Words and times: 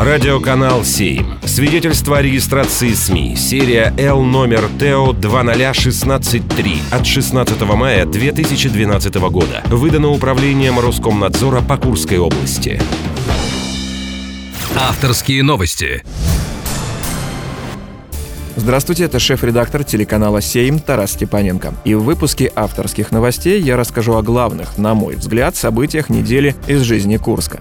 Радиоканал 0.00 0.84
7. 0.84 1.40
Свидетельство 1.44 2.18
о 2.18 2.22
регистрации 2.22 2.92
СМИ. 2.92 3.34
Серия 3.34 3.92
Л 3.98 4.22
номер 4.22 4.68
ТО 4.78 5.12
20163 5.12 6.82
от 6.92 7.04
16 7.04 7.60
мая 7.62 8.06
2012 8.06 9.14
года. 9.16 9.60
Выдано 9.66 10.10
управлением 10.10 10.78
Роскомнадзора 10.78 11.62
по 11.62 11.76
Курской 11.78 12.18
области. 12.18 12.80
Авторские 14.76 15.42
новости. 15.42 16.04
Здравствуйте, 18.54 19.02
это 19.02 19.18
шеф-редактор 19.18 19.82
телеканала 19.82 20.40
«Сейм» 20.40 20.78
Тарас 20.78 21.14
Степаненко. 21.14 21.74
И 21.84 21.94
в 21.94 22.04
выпуске 22.04 22.52
авторских 22.54 23.10
новостей 23.10 23.60
я 23.60 23.76
расскажу 23.76 24.14
о 24.14 24.22
главных, 24.22 24.78
на 24.78 24.94
мой 24.94 25.16
взгляд, 25.16 25.56
событиях 25.56 26.08
недели 26.08 26.54
из 26.68 26.82
жизни 26.82 27.16
Курска. 27.16 27.58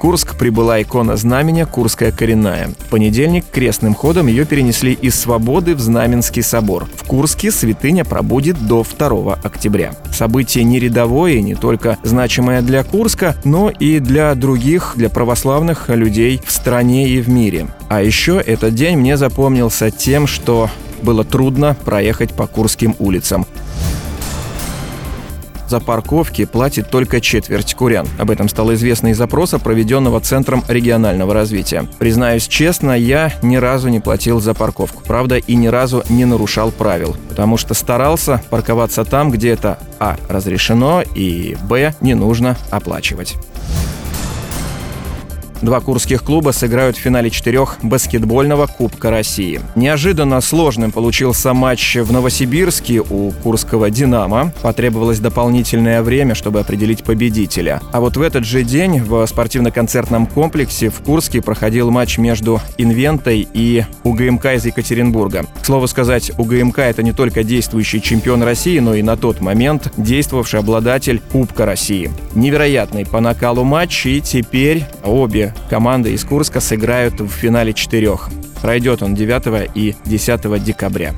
Курск 0.00 0.34
прибыла 0.38 0.80
икона 0.80 1.16
знамения 1.16 1.66
«Курская 1.66 2.10
коренная». 2.10 2.70
В 2.78 2.88
понедельник 2.88 3.44
крестным 3.52 3.94
ходом 3.94 4.28
ее 4.28 4.46
перенесли 4.46 4.94
из 4.94 5.14
Свободы 5.14 5.74
в 5.74 5.80
Знаменский 5.80 6.42
собор. 6.42 6.88
В 6.96 7.06
Курске 7.06 7.50
святыня 7.50 8.06
пробудет 8.06 8.66
до 8.66 8.82
2 8.82 9.34
октября. 9.42 9.92
Событие 10.10 10.64
не 10.64 10.80
рядовое, 10.80 11.42
не 11.42 11.54
только 11.54 11.98
значимое 12.02 12.62
для 12.62 12.82
Курска, 12.82 13.36
но 13.44 13.68
и 13.68 13.98
для 13.98 14.34
других, 14.34 14.94
для 14.96 15.10
православных 15.10 15.90
людей 15.90 16.40
в 16.46 16.50
стране 16.50 17.10
и 17.10 17.20
в 17.20 17.28
мире. 17.28 17.66
А 17.90 18.00
еще 18.00 18.40
этот 18.40 18.74
день 18.74 18.96
мне 18.96 19.18
запомнился 19.18 19.90
тем, 19.90 20.26
что 20.26 20.70
было 21.02 21.24
трудно 21.24 21.76
проехать 21.84 22.32
по 22.32 22.46
Курским 22.46 22.96
улицам 23.00 23.46
за 25.70 25.80
парковки 25.80 26.44
платит 26.44 26.90
только 26.90 27.20
четверть 27.20 27.74
курян. 27.74 28.06
Об 28.18 28.30
этом 28.30 28.48
стало 28.48 28.74
известно 28.74 29.08
из 29.08 29.20
опроса, 29.20 29.58
проведенного 29.58 30.20
Центром 30.20 30.64
регионального 30.68 31.32
развития. 31.32 31.86
Признаюсь 31.98 32.48
честно, 32.48 32.92
я 32.98 33.32
ни 33.42 33.56
разу 33.56 33.88
не 33.88 34.00
платил 34.00 34.40
за 34.40 34.52
парковку. 34.52 35.02
Правда, 35.06 35.36
и 35.36 35.54
ни 35.54 35.68
разу 35.68 36.02
не 36.08 36.24
нарушал 36.24 36.72
правил, 36.72 37.16
потому 37.28 37.56
что 37.56 37.74
старался 37.74 38.42
парковаться 38.50 39.04
там, 39.04 39.30
где 39.30 39.50
это 39.50 39.78
а. 40.00 40.16
разрешено 40.28 41.02
и 41.14 41.56
б. 41.62 41.94
не 42.00 42.14
нужно 42.14 42.56
оплачивать. 42.70 43.36
Два 45.62 45.80
курских 45.80 46.22
клуба 46.22 46.52
сыграют 46.52 46.96
в 46.96 47.00
финале 47.00 47.28
четырех 47.28 47.76
баскетбольного 47.82 48.66
Кубка 48.66 49.10
России. 49.10 49.60
Неожиданно 49.76 50.40
сложным 50.40 50.90
получился 50.90 51.52
матч 51.52 51.96
в 51.96 52.10
Новосибирске 52.12 53.00
у 53.00 53.30
курского 53.30 53.90
«Динамо». 53.90 54.52
Потребовалось 54.62 55.18
дополнительное 55.18 56.02
время, 56.02 56.34
чтобы 56.34 56.60
определить 56.60 57.04
победителя. 57.04 57.82
А 57.92 58.00
вот 58.00 58.16
в 58.16 58.22
этот 58.22 58.44
же 58.44 58.62
день 58.62 59.02
в 59.02 59.26
спортивно-концертном 59.26 60.26
комплексе 60.26 60.88
в 60.88 61.00
Курске 61.02 61.42
проходил 61.42 61.90
матч 61.90 62.16
между 62.16 62.58
«Инвентой» 62.78 63.46
и 63.52 63.84
УГМК 64.04 64.46
из 64.54 64.64
Екатеринбурга. 64.64 65.44
К 65.60 65.66
слову 65.66 65.86
сказать, 65.88 66.32
УГМК— 66.38 66.78
это 66.78 67.02
не 67.02 67.12
только 67.12 67.44
действующий 67.44 68.00
чемпион 68.00 68.42
России, 68.42 68.78
но 68.78 68.94
и 68.94 69.02
на 69.02 69.18
тот 69.18 69.42
момент 69.42 69.92
действовавший 69.98 70.60
обладатель 70.60 71.20
Кубка 71.32 71.66
России. 71.66 72.10
Невероятный 72.34 73.04
по 73.04 73.20
накалу 73.20 73.64
матч, 73.64 74.06
и 74.06 74.22
теперь 74.22 74.84
обе 75.04 75.49
команды 75.68 76.12
из 76.12 76.24
Курска 76.24 76.60
сыграют 76.60 77.20
в 77.20 77.28
финале 77.28 77.72
четырех. 77.72 78.28
Пройдет 78.62 79.02
он 79.02 79.14
9 79.14 79.70
и 79.74 79.96
10 80.04 80.62
декабря. 80.62 81.14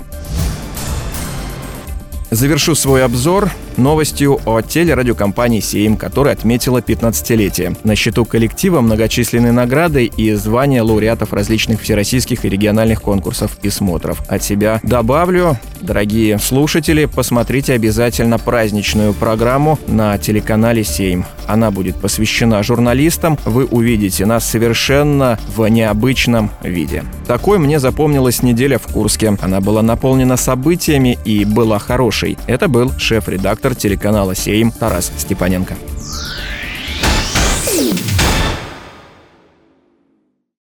Завершу 2.31 2.75
свой 2.75 3.05
обзор 3.05 3.51
новостью 3.77 4.41
о 4.45 4.61
телерадиокомпании 4.61 5.61
«Сейм», 5.61 5.97
которая 5.97 6.35
отметила 6.35 6.79
15-летие. 6.79 7.77
На 7.85 7.97
счету 7.97 8.25
коллектива 8.25 8.81
многочисленные 8.81 9.53
награды 9.53 10.05
и 10.05 10.33
звания 10.35 10.83
лауреатов 10.83 11.33
различных 11.33 11.81
всероссийских 11.81 12.45
и 12.45 12.49
региональных 12.49 13.03
конкурсов 13.03 13.59
и 13.63 13.71
смотров. 13.71 14.23
От 14.29 14.43
себя 14.43 14.81
добавлю, 14.83 15.59
дорогие 15.81 16.39
слушатели, 16.39 17.05
посмотрите 17.07 17.75
обязательно 17.75 18.39
праздничную 18.39 19.15
программу 19.15 19.79
на 19.87 20.19
телеканале 20.19 20.85
«Сейм». 20.85 21.25
Она 21.47 21.71
будет 21.71 21.97
посвящена 21.97 22.63
журналистам. 22.63 23.39
Вы 23.45 23.65
увидите 23.67 24.27
нас 24.27 24.49
совершенно 24.49 25.39
в 25.55 25.67
необычном 25.67 26.51
виде. 26.63 27.05
Такой 27.27 27.59
мне 27.59 27.79
запомнилась 27.79 28.43
неделя 28.43 28.79
в 28.79 28.87
Курске. 28.87 29.37
Она 29.41 29.61
была 29.61 29.83
наполнена 29.83 30.37
событиями 30.37 31.19
и 31.25 31.45
была 31.45 31.79
хорошей. 31.79 32.39
Это 32.47 32.69
был 32.69 32.93
шеф-редактор 32.99 33.62
редактор 33.63 33.75
телеканала 33.81 34.35
«Сейм» 34.35 34.73
Тарас 34.73 35.13
Степаненко. 35.17 35.77